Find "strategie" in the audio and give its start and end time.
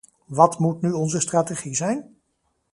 1.19-1.75